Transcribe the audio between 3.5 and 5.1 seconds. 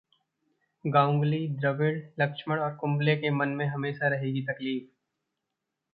में हमेशा रहेगी तकलीफ